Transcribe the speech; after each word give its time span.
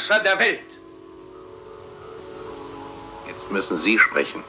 Herrscher 0.00 0.22
der 0.22 0.38
Welt. 0.38 0.80
Jetzt 3.26 3.50
müssen 3.50 3.76
Sie 3.76 3.98
sprechen. 3.98 4.42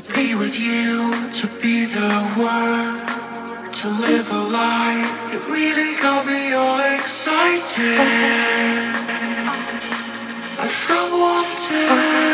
To 0.00 0.12
be 0.12 0.34
with 0.34 0.58
you, 0.58 1.14
to 1.30 1.46
be 1.62 1.84
the 1.84 2.14
one, 2.34 2.98
to 3.72 3.88
live 4.02 4.28
a 4.32 4.42
life. 4.50 5.34
It 5.34 5.46
really 5.48 5.94
got 6.02 6.26
me 6.26 6.52
all 6.52 6.80
excited. 6.98 7.98
I 10.58 10.66
felt 10.66 11.12
wanted. 11.12 12.33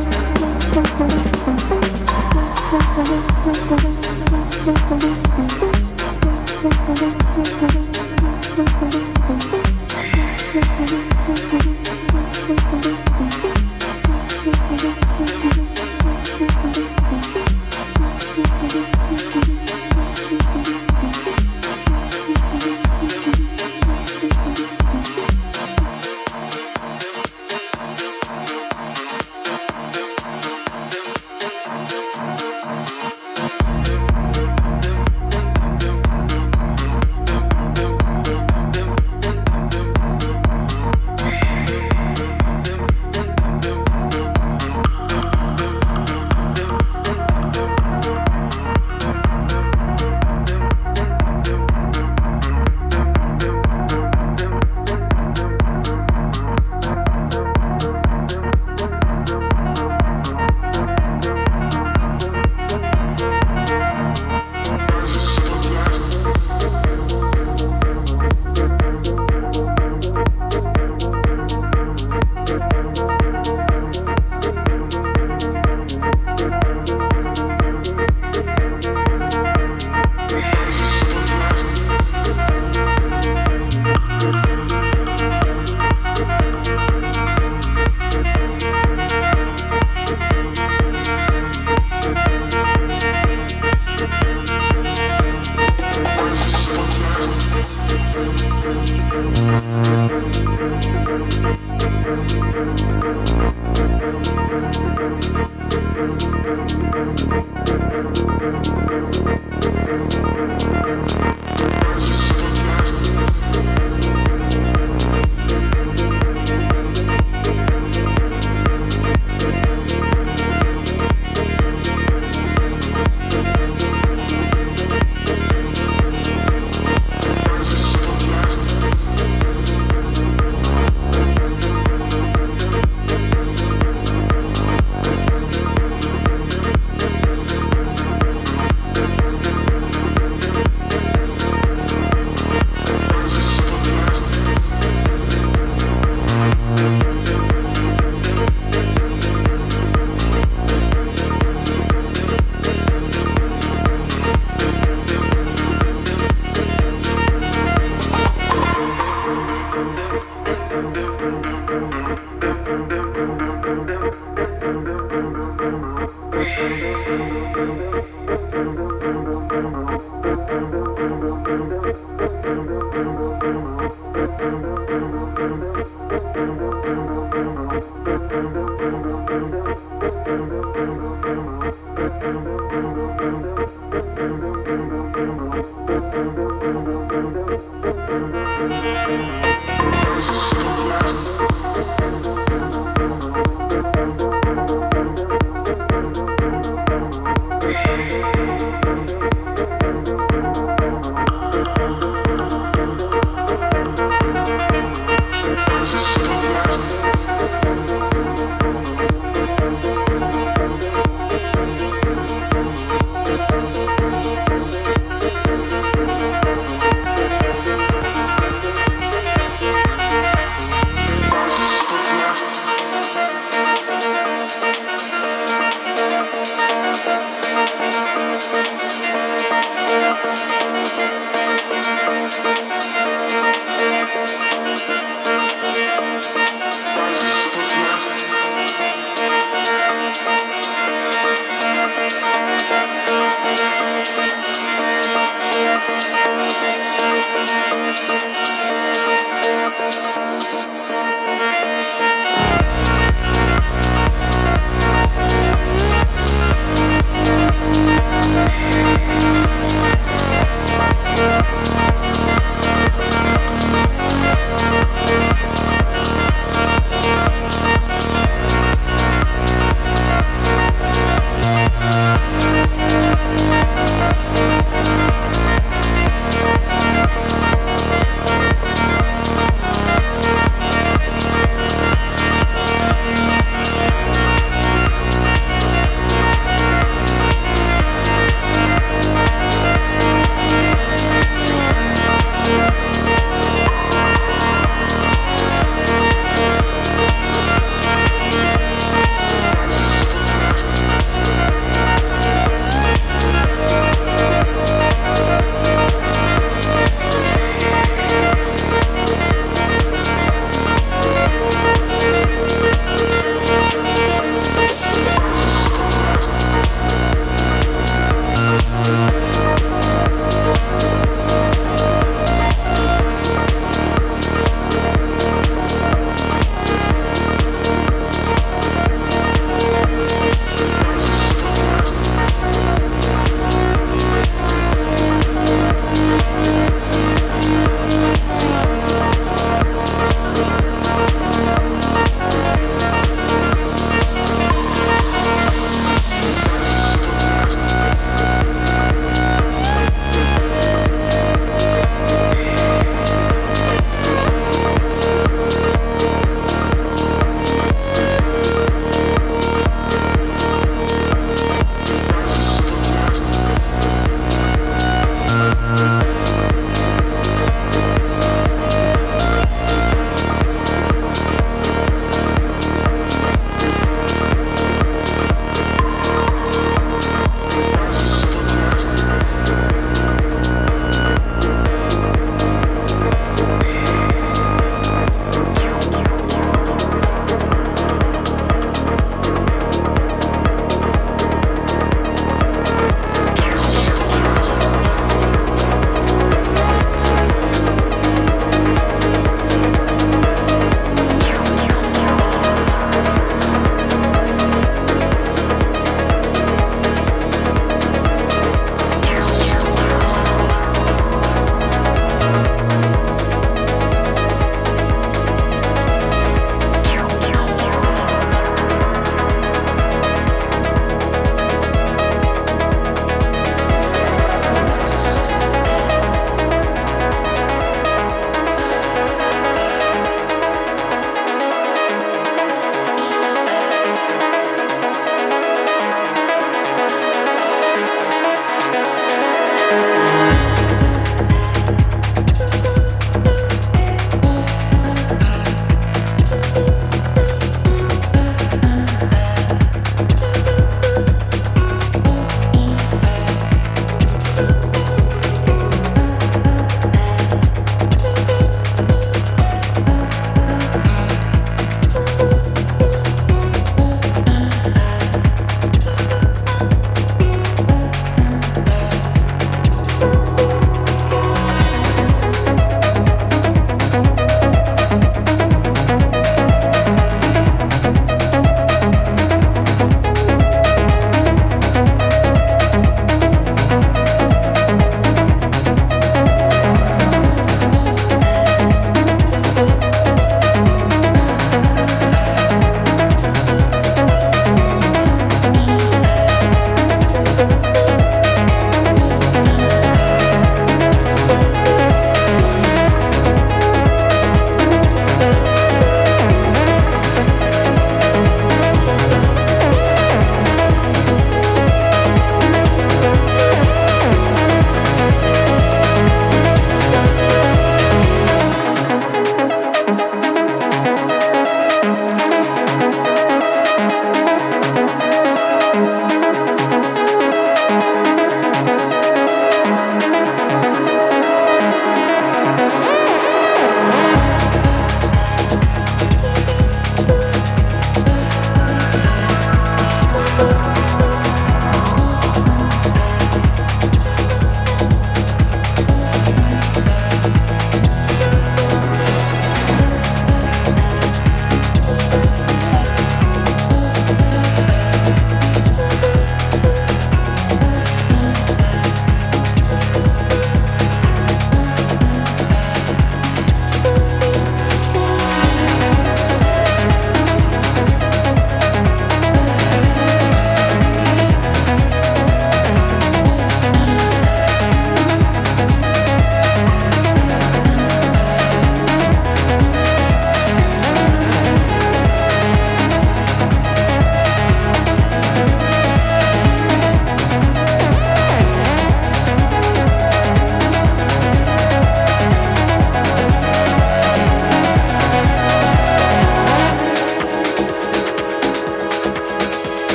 Thank 182.19 183.45
you. 183.45 183.50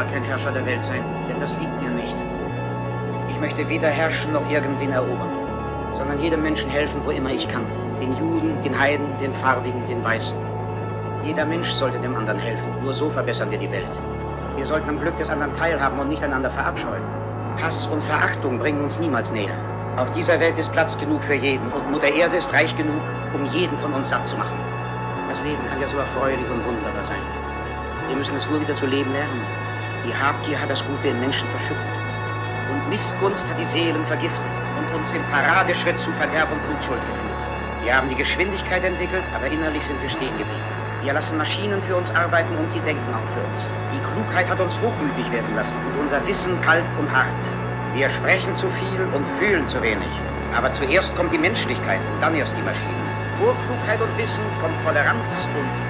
Mal 0.00 0.12
kein 0.12 0.24
Herrscher 0.24 0.50
der 0.52 0.64
Welt 0.64 0.82
sein, 0.84 1.04
denn 1.28 1.38
das 1.40 1.50
liegt 1.60 1.82
mir 1.82 1.90
nicht. 1.90 2.16
Ich 3.28 3.38
möchte 3.38 3.68
weder 3.68 3.88
herrschen 3.88 4.32
noch 4.32 4.48
irgendwen 4.50 4.92
erobern, 4.92 5.28
sondern 5.92 6.18
jedem 6.22 6.42
Menschen 6.42 6.70
helfen, 6.70 7.02
wo 7.04 7.10
immer 7.10 7.30
ich 7.30 7.46
kann. 7.48 7.66
Den 8.00 8.16
Juden, 8.16 8.62
den 8.64 8.78
Heiden, 8.78 9.06
den 9.20 9.34
Farbigen, 9.42 9.86
den 9.88 10.02
Weißen. 10.02 10.34
Jeder 11.22 11.44
Mensch 11.44 11.68
sollte 11.72 11.98
dem 11.98 12.16
anderen 12.16 12.38
helfen. 12.38 12.82
Nur 12.82 12.94
so 12.94 13.10
verbessern 13.10 13.50
wir 13.50 13.58
die 13.58 13.70
Welt. 13.70 13.92
Wir 14.56 14.64
sollten 14.64 14.88
am 14.88 15.00
Glück 15.00 15.18
des 15.18 15.28
anderen 15.28 15.54
teilhaben 15.54 15.98
und 15.98 16.08
nicht 16.08 16.22
einander 16.22 16.50
verabscheuen. 16.50 17.04
Hass 17.60 17.86
und 17.86 18.02
Verachtung 18.04 18.58
bringen 18.58 18.82
uns 18.84 18.98
niemals 18.98 19.30
näher. 19.30 19.58
Auf 19.98 20.10
dieser 20.12 20.40
Welt 20.40 20.56
ist 20.56 20.72
Platz 20.72 20.96
genug 20.96 21.22
für 21.24 21.34
jeden 21.34 21.70
und 21.72 21.90
Mutter 21.90 22.08
Erde 22.08 22.38
ist 22.38 22.50
reich 22.54 22.74
genug, 22.78 23.02
um 23.34 23.44
jeden 23.52 23.78
von 23.80 23.92
uns 23.92 24.08
satt 24.08 24.26
zu 24.26 24.36
machen. 24.38 24.56
Das 25.28 25.42
Leben 25.42 25.60
kann 25.68 25.78
ja 25.78 25.88
so 25.88 25.98
erfreulich 25.98 26.48
und 26.50 26.64
wunderbar 26.64 27.04
sein. 27.04 27.20
Wir 28.08 28.16
müssen 28.16 28.36
es 28.36 28.48
nur 28.48 28.62
wieder 28.62 28.76
zu 28.76 28.86
leben 28.86 29.12
lernen. 29.12 29.59
Die 30.06 30.14
Habgier 30.14 30.60
hat 30.60 30.70
das 30.70 30.84
Gute 30.84 31.08
in 31.08 31.20
Menschen 31.20 31.46
verschüttet. 31.48 32.00
Und 32.72 32.88
Missgunst 32.88 33.46
hat 33.48 33.58
die 33.58 33.66
Seelen 33.66 34.06
vergiftet 34.06 34.54
und 34.78 34.94
uns 34.94 35.10
im 35.12 35.22
Paradeschritt 35.30 36.00
zu 36.00 36.10
Verderb 36.12 36.50
und 36.52 36.64
Blutschuld 36.66 37.00
geführt. 37.04 37.84
Wir 37.84 37.96
haben 37.96 38.08
die 38.08 38.16
Geschwindigkeit 38.16 38.84
entwickelt, 38.84 39.24
aber 39.34 39.46
innerlich 39.46 39.84
sind 39.84 40.00
wir 40.02 40.10
stehen 40.10 40.36
geblieben. 40.38 40.80
Wir 41.02 41.12
lassen 41.12 41.38
Maschinen 41.38 41.82
für 41.82 41.96
uns 41.96 42.10
arbeiten 42.14 42.54
und 42.56 42.70
sie 42.70 42.80
denken 42.80 43.12
auch 43.12 43.28
für 43.34 43.42
uns. 43.42 43.60
Die 43.92 44.00
Klugheit 44.12 44.48
hat 44.48 44.60
uns 44.60 44.80
hochmütig 44.80 45.30
werden 45.32 45.54
lassen 45.54 45.76
und 45.86 46.00
unser 46.00 46.26
Wissen 46.26 46.60
kalt 46.60 46.84
und 46.98 47.10
hart. 47.10 47.32
Wir 47.94 48.08
sprechen 48.10 48.56
zu 48.56 48.70
viel 48.70 49.02
und 49.14 49.26
fühlen 49.38 49.66
zu 49.66 49.82
wenig. 49.82 50.12
Aber 50.54 50.72
zuerst 50.74 51.14
kommt 51.16 51.32
die 51.32 51.38
Menschlichkeit 51.38 52.00
und 52.12 52.22
dann 52.22 52.34
erst 52.34 52.56
die 52.56 52.62
Maschinen. 52.62 53.10
Vor 53.38 53.54
Klugheit 53.64 54.00
und 54.00 54.16
Wissen 54.18 54.44
kommt 54.60 54.82
Toleranz 54.84 55.48
und. 55.56 55.89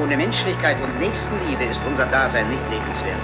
Ohne 0.00 0.16
Menschlichkeit 0.16 0.76
und 0.80 1.00
Nächstenliebe 1.00 1.64
ist 1.64 1.80
unser 1.86 2.06
Dasein 2.06 2.48
nicht 2.48 2.62
lebenswert. 2.70 3.18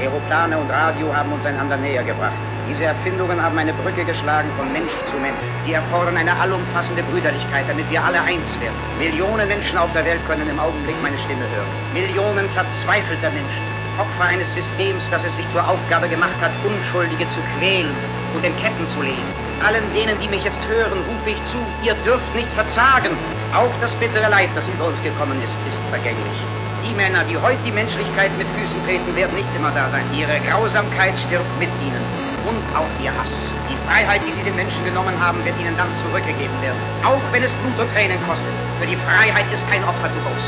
Aeroplane 0.00 0.56
und 0.56 0.70
Radio 0.70 1.14
haben 1.14 1.32
uns 1.32 1.44
einander 1.44 1.76
näher 1.76 2.04
gebracht. 2.04 2.38
Diese 2.68 2.84
Erfindungen 2.84 3.42
haben 3.42 3.58
eine 3.58 3.72
Brücke 3.72 4.04
geschlagen 4.04 4.48
von 4.56 4.72
Mensch 4.72 4.92
zu 5.10 5.16
Mensch. 5.18 5.36
Sie 5.66 5.72
erfordern 5.72 6.16
eine 6.16 6.38
allumfassende 6.38 7.02
Brüderlichkeit, 7.02 7.64
damit 7.68 7.90
wir 7.90 8.02
alle 8.02 8.22
eins 8.22 8.58
werden. 8.60 8.76
Millionen 8.98 9.48
Menschen 9.48 9.76
auf 9.76 9.92
der 9.92 10.04
Welt 10.04 10.20
können 10.26 10.48
im 10.48 10.60
Augenblick 10.60 10.96
meine 11.02 11.18
Stimme 11.18 11.44
hören. 11.50 11.68
Millionen 11.92 12.48
verzweifelter 12.50 13.30
Menschen. 13.30 13.62
Opfer 13.98 14.24
eines 14.30 14.54
Systems, 14.54 15.10
das 15.10 15.24
es 15.24 15.36
sich 15.36 15.46
zur 15.52 15.66
Aufgabe 15.68 16.08
gemacht 16.08 16.38
hat, 16.40 16.52
Unschuldige 16.64 17.28
zu 17.28 17.40
quälen 17.58 17.90
und 18.34 18.44
in 18.46 18.56
Ketten 18.62 18.86
zu 18.88 19.02
legen. 19.02 19.26
Allen 19.66 19.84
denen, 19.92 20.18
die 20.20 20.28
mich 20.28 20.44
jetzt 20.44 20.64
hören, 20.68 21.02
rufe 21.02 21.30
ich 21.30 21.44
zu, 21.44 21.58
ihr 21.82 21.94
dürft 22.06 22.34
nicht 22.34 22.48
verzagen. 22.54 23.10
Auch 23.52 23.72
das 23.80 23.94
bittere 23.96 24.30
Leid, 24.30 24.48
das 24.54 24.68
über 24.68 24.86
uns 24.86 25.02
gekommen 25.02 25.42
ist, 25.42 25.58
ist 25.66 25.82
vergänglich. 25.90 26.38
Die 26.86 26.94
Männer, 26.94 27.24
die 27.24 27.36
heute 27.36 27.58
die 27.66 27.72
Menschlichkeit 27.72 28.30
mit 28.38 28.46
Füßen 28.54 28.78
treten, 28.86 29.10
werden 29.16 29.34
nicht 29.34 29.48
immer 29.56 29.72
da 29.72 29.90
sein. 29.90 30.06
Ihre 30.14 30.38
Grausamkeit 30.46 31.18
stirbt 31.26 31.50
mit 31.58 31.68
ihnen. 31.82 32.00
Und 32.46 32.62
auch 32.78 32.88
ihr 33.02 33.10
Hass. 33.10 33.50
Die 33.68 33.76
Freiheit, 33.90 34.22
die 34.24 34.32
sie 34.32 34.44
den 34.44 34.54
Menschen 34.54 34.84
genommen 34.84 35.18
haben, 35.18 35.44
wird 35.44 35.58
ihnen 35.60 35.76
dann 35.76 35.90
zurückgegeben 36.06 36.54
werden. 36.62 36.78
Auch 37.02 37.20
wenn 37.32 37.42
es 37.42 37.52
Blut 37.58 37.74
und 37.76 37.92
Tränen 37.92 38.22
kostet. 38.22 38.54
Für 38.78 38.86
die 38.86 38.96
Freiheit 39.02 39.44
ist 39.52 39.66
kein 39.68 39.82
Opfer 39.82 40.08
zu 40.08 40.20
groß. 40.22 40.46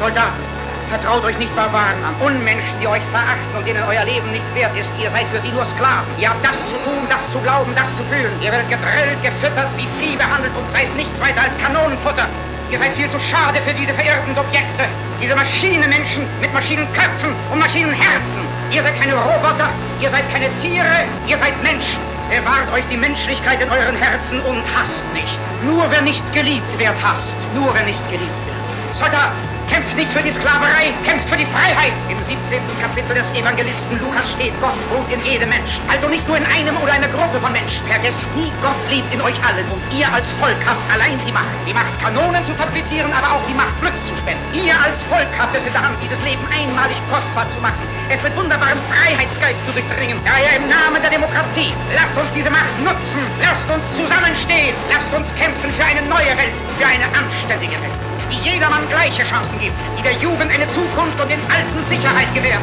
Soldaten, 0.00 0.42
vertraut 0.88 1.24
euch 1.24 1.38
nicht 1.38 1.54
Barbaren 1.56 2.02
an. 2.04 2.14
Unmenschen, 2.20 2.74
die 2.80 2.86
euch 2.86 3.02
verachten 3.10 3.54
und 3.56 3.66
denen 3.66 3.82
euer 3.84 4.04
Leben 4.04 4.30
nichts 4.30 4.48
wert 4.54 4.76
ist. 4.76 4.90
Ihr 5.00 5.10
seid 5.10 5.26
für 5.28 5.40
sie 5.40 5.52
nur 5.52 5.64
Sklaven. 5.66 6.08
Ihr 6.18 6.30
habt 6.30 6.44
das 6.44 6.56
zu 6.70 6.76
tun, 6.84 7.02
das 7.08 7.22
zu 7.32 7.38
glauben, 7.40 7.72
das 7.74 7.88
zu 7.96 8.02
fühlen. 8.04 8.32
Ihr 8.40 8.52
werdet 8.52 8.68
gedrillt, 8.68 9.20
gefüttert, 9.22 9.68
wie 9.76 9.88
Vieh 9.98 10.16
behandelt 10.16 10.52
und 10.56 10.66
seid 10.72 10.94
nichts 10.96 11.18
weiter 11.20 11.42
als 11.42 11.56
Kanonenfutter. 11.58 12.28
Ihr 12.70 12.78
seid 12.78 12.94
viel 12.94 13.08
zu 13.10 13.20
schade 13.20 13.60
für 13.62 13.74
diese 13.74 13.94
verirrten 13.94 14.36
Objekte. 14.36 14.84
Diese 15.22 15.36
Maschinenmenschen 15.36 16.26
mit 16.40 16.52
Maschinenköpfen 16.52 17.30
und 17.50 17.58
Maschinenherzen. 17.58 18.42
Ihr 18.70 18.82
seid 18.82 18.98
keine 18.98 19.14
Roboter, 19.14 19.70
ihr 20.00 20.10
seid 20.10 20.26
keine 20.32 20.50
Tiere, 20.60 21.06
ihr 21.26 21.38
seid 21.38 21.54
Menschen. 21.62 22.02
Bewahrt 22.28 22.72
euch 22.74 22.82
die 22.90 22.96
Menschlichkeit 22.96 23.62
in 23.62 23.70
euren 23.70 23.94
Herzen 23.94 24.40
und 24.42 24.64
hasst 24.74 25.06
nicht. 25.14 25.38
Nur 25.62 25.88
wer 25.90 26.02
nicht 26.02 26.24
geliebt 26.32 26.66
wird, 26.76 26.96
hasst. 27.00 27.38
Nur 27.54 27.72
wer 27.72 27.84
nicht 27.84 28.02
geliebt 28.10 28.42
wird. 28.46 28.98
Soldat, 28.98 29.30
kämpft 29.68 29.94
nicht 29.96 30.12
für 30.12 30.22
die 30.22 30.32
Sklaverei, 30.32 30.92
kämpft 31.04 31.28
für 31.28 31.36
die 31.36 31.46
Freiheit. 31.46 31.92
Im 32.08 32.18
17. 32.18 32.36
Kapitel 32.80 33.14
des 33.14 33.28
Evangelisten 33.32 33.98
Lukas 34.00 34.26
steht, 34.34 34.54
Gott 34.60 34.76
wohnt 34.90 35.10
in 35.12 35.20
jedem 35.24 35.48
Mensch. 35.48 35.78
Also 35.88 36.08
nicht 36.08 36.26
nur 36.28 36.36
in 36.36 36.46
einem 36.46 36.76
oder 36.82 36.92
einer 36.92 37.08
Gruppe 37.08 37.40
von 37.40 37.52
Menschen. 37.52 37.84
Vergesst 37.86 38.26
nie, 38.34 38.52
Gott 38.62 38.78
lebt 38.90 39.08
in 39.12 39.20
euch 39.20 39.36
allen 39.44 39.66
und 39.70 39.80
ihr 39.92 40.08
als 40.12 40.26
Volk 40.40 40.58
habt 40.66 40.82
allein 40.90 41.18
die 41.26 41.32
Macht. 41.32 41.56
Die 41.66 41.74
Macht, 41.74 41.92
Kanonen 42.00 42.44
zu 42.46 42.54
fabrizieren, 42.54 43.12
aber 43.12 43.36
auch 43.36 43.44
die 43.48 43.54
Macht, 43.54 43.74
Glück 43.80 43.96
zu 44.08 44.14
spenden. 44.16 44.42
Ihr 44.52 44.74
als 44.74 44.98
Volk 45.08 45.30
habt 45.38 45.54
es 45.56 45.66
in 45.66 45.72
der 45.72 45.82
Hand, 45.82 45.96
dieses 46.02 46.20
Leben 46.24 46.44
einmalig 46.48 46.98
kostbar 47.10 47.46
zu 47.52 47.58
machen. 47.60 47.84
Es 48.08 48.22
mit 48.22 48.36
wunderbarem 48.36 48.78
Freiheitsgeist 48.88 49.60
zu 49.66 49.72
durchdringen. 49.72 50.18
Daher 50.24 50.56
im 50.56 50.66
Namen 50.68 51.00
der 51.02 51.10
Demokratie, 51.10 51.74
lasst 51.92 52.16
uns 52.16 52.30
diese 52.32 52.50
Macht 52.50 52.72
nutzen. 52.80 53.20
Lasst 53.42 53.66
uns 53.68 53.84
zusammenstehen. 53.96 54.74
Lasst 54.88 55.10
uns 55.12 55.26
kämpfen 55.36 55.70
für 55.74 55.84
eine 55.84 56.02
neue 56.06 56.32
Welt, 56.38 56.56
für 56.78 56.86
eine 56.86 57.06
anständige 57.12 57.76
Welt 57.82 58.15
die 58.30 58.40
jedermann 58.42 58.86
gleiche 58.88 59.22
Chancen 59.22 59.58
gibt, 59.58 59.76
die 59.98 60.02
der 60.02 60.14
Jugend 60.18 60.50
eine 60.50 60.66
Zukunft 60.74 61.18
und 61.20 61.30
den 61.30 61.40
Alten 61.50 61.78
Sicherheit 61.88 62.30
gewährt. 62.34 62.62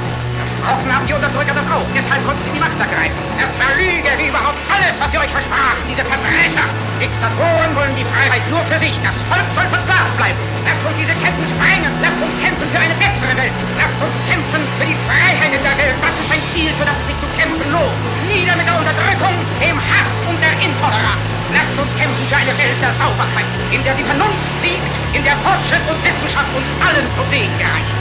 Versprochen 0.64 0.96
haben 0.96 1.08
die 1.08 1.16
Unterdrücker 1.16 1.56
das 1.56 1.68
auch, 1.68 1.88
deshalb 1.92 2.24
konnten 2.24 2.44
sie 2.48 2.56
die 2.56 2.64
Macht 2.64 2.80
ergreifen. 2.80 3.20
Es 3.36 3.52
war 3.60 3.72
Lüge, 3.76 4.12
wie 4.16 4.28
überhaupt 4.32 4.60
alles, 4.72 4.96
was 4.96 5.12
sie 5.12 5.20
euch 5.20 5.32
versprachen, 5.32 5.84
diese 5.92 6.04
Verbrecher. 6.08 6.68
Diktatoren 7.04 7.72
wollen 7.76 7.96
die 8.00 8.08
Freiheit 8.08 8.44
nur 8.48 8.64
für 8.72 8.80
sich, 8.80 8.96
das 9.04 9.16
Volk 9.28 9.44
soll 9.56 9.68
versklavt 9.68 10.16
bleiben. 10.16 10.40
Lasst 10.64 10.84
uns 10.88 10.96
diese 10.96 11.16
Ketten 11.20 11.44
sprengen, 11.52 11.92
lasst 12.00 12.20
uns 12.24 12.36
kämpfen 12.40 12.68
für 12.72 12.80
eine 12.80 12.96
bessere 12.96 13.36
Welt. 13.36 13.56
Lasst 13.76 14.00
uns 14.00 14.16
kämpfen 14.24 14.64
für 14.80 14.88
die 14.88 15.00
Freiheit 15.04 15.52
in 15.52 15.64
der 15.64 15.76
Welt, 15.76 15.98
das 16.00 16.16
ist 16.16 16.32
ein 16.32 16.44
Ziel, 16.56 16.72
für 16.80 16.88
das 16.88 17.00
sich 17.12 17.18
zu 17.20 17.28
kämpfen 17.36 17.68
lohnt. 17.68 18.00
Nieder 18.32 18.56
mit 18.56 18.64
der 18.64 18.78
Unterdrückung, 18.80 19.36
dem 19.60 19.78
Hass 19.80 20.16
und 20.32 20.40
der 20.40 20.56
Intoleranz. 20.64 21.43
Lasst 21.54 21.78
uns 21.78 21.94
kämpfen 21.98 22.26
für 22.28 22.36
eine 22.36 22.54
Welt 22.58 22.78
der 22.82 22.94
Sauberkeit, 22.98 23.46
in 23.70 23.84
der 23.86 23.94
die 23.94 24.04
Vernunft 24.04 24.42
siegt, 24.66 24.94
in 25.14 25.24
der 25.24 25.38
Fortschritt 25.46 25.86
und 25.86 26.00
Wissenschaft 26.02 26.50
uns 26.50 26.66
allen 26.82 27.06
zu 27.14 27.22
Segen 27.30 27.54
gereicht. 27.62 27.94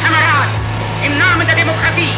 Kameraden, 0.00 0.56
im 1.04 1.14
Namen 1.20 1.44
der 1.46 1.56
Demokratie, 1.56 2.16